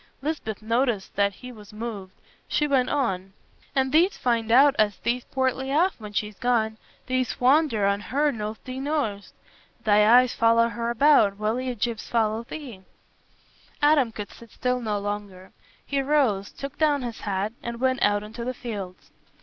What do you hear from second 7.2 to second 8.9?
fonder on her nor thee